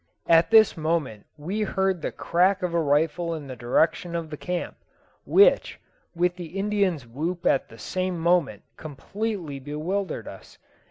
At 0.25 0.49
this 0.49 0.75
moment 0.75 1.27
we 1.37 1.61
hoard 1.61 2.01
the 2.01 2.11
crack 2.11 2.63
of 2.63 2.73
a 2.73 2.81
rifle 2.81 3.35
in 3.35 3.45
the 3.45 3.55
direction 3.55 4.15
of 4.15 4.31
the 4.31 4.35
camp, 4.35 4.75
which, 5.25 5.79
with 6.15 6.37
the 6.37 6.57
Indian's 6.57 7.05
whoop 7.05 7.45
at 7.45 7.69
the 7.69 7.77
same 7.77 8.17
moment, 8.17 8.63
completely 8.77 9.59
bewildered 9.59 10.27
us. 10.27 10.57